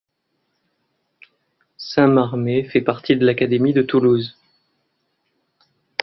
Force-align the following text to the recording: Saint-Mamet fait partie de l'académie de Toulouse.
Saint-Mamet 1.77 2.63
fait 2.63 2.81
partie 2.81 3.15
de 3.15 3.23
l'académie 3.23 3.71
de 3.73 3.83
Toulouse. 3.83 4.35